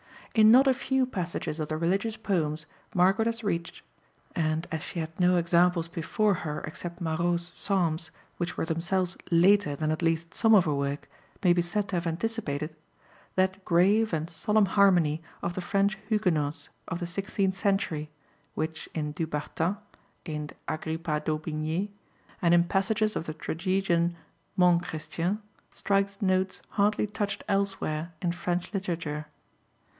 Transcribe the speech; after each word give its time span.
In 0.33 0.49
not 0.49 0.65
a 0.65 0.73
few 0.73 1.05
passages 1.05 1.59
of 1.59 1.67
the 1.67 1.77
religious 1.77 2.15
poems 2.17 2.65
Margaret 2.95 3.25
has 3.27 3.43
reached 3.43 3.83
(and 4.33 4.65
as 4.71 4.81
she 4.81 4.99
had 4.99 5.19
no 5.19 5.35
examples 5.35 5.87
before 5.87 6.33
her 6.35 6.61
except 6.61 7.01
Marot's 7.01 7.51
psalms, 7.53 8.09
which 8.37 8.57
were 8.57 8.65
themselves 8.65 9.15
later 9.29 9.75
than 9.75 9.91
at 9.91 10.01
least 10.01 10.33
some 10.33 10.55
of 10.55 10.65
her 10.65 10.73
work, 10.73 11.07
may 11.43 11.53
be 11.53 11.61
said 11.61 11.89
to 11.89 11.97
have 11.97 12.07
anticipated) 12.07 12.73
that 13.35 13.63
grave 13.65 14.11
and 14.13 14.27
solemn 14.29 14.67
harmony 14.67 15.21
of 15.43 15.53
the 15.53 15.61
French 15.61 15.99
Huguenots 16.07 16.69
of 16.87 16.99
the 16.99 17.05
sixteenth 17.05 17.53
century, 17.55 18.09
which 18.55 18.89
in 18.95 19.11
Du 19.11 19.27
Bartas, 19.27 19.75
in 20.25 20.49
Agrippa 20.67 21.19
d'Aubigné, 21.19 21.89
and 22.41 22.53
in 22.55 22.63
passages 22.63 23.15
of 23.15 23.25
the 23.25 23.35
tragedian 23.35 24.15
Montchrestien, 24.57 25.39
strikes 25.73 26.21
notes 26.23 26.63
hardly 26.69 27.05
touched 27.05 27.43
elsewhere 27.49 28.13
in 28.21 28.31
French 28.31 28.73
literature. 28.73 29.27